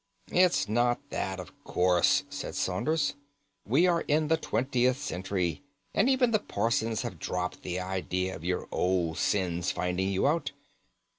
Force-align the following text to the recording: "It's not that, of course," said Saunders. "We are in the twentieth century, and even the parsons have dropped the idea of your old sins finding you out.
"It's 0.31 0.67
not 0.67 0.99
that, 1.11 1.39
of 1.39 1.63
course," 1.63 2.23
said 2.27 2.55
Saunders. 2.55 3.13
"We 3.67 3.85
are 3.85 4.01
in 4.07 4.29
the 4.29 4.35
twentieth 4.35 4.97
century, 4.97 5.61
and 5.93 6.09
even 6.09 6.31
the 6.31 6.39
parsons 6.39 7.03
have 7.03 7.19
dropped 7.19 7.61
the 7.61 7.79
idea 7.79 8.35
of 8.35 8.43
your 8.43 8.67
old 8.71 9.19
sins 9.19 9.69
finding 9.71 10.09
you 10.09 10.25
out. 10.27 10.53